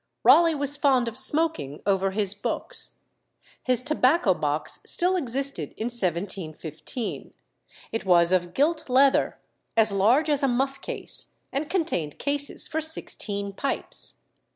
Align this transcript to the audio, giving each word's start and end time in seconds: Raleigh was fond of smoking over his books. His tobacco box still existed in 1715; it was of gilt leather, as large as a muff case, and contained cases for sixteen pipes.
Raleigh 0.23 0.55
was 0.55 0.77
fond 0.77 1.07
of 1.07 1.15
smoking 1.15 1.79
over 1.85 2.09
his 2.09 2.33
books. 2.33 2.95
His 3.61 3.83
tobacco 3.83 4.33
box 4.33 4.79
still 4.83 5.15
existed 5.15 5.75
in 5.77 5.89
1715; 5.91 7.35
it 7.91 8.03
was 8.03 8.31
of 8.31 8.55
gilt 8.55 8.89
leather, 8.89 9.37
as 9.77 9.91
large 9.91 10.27
as 10.27 10.41
a 10.41 10.47
muff 10.47 10.81
case, 10.81 11.33
and 11.51 11.69
contained 11.69 12.17
cases 12.17 12.67
for 12.67 12.81
sixteen 12.81 13.53
pipes. 13.53 14.15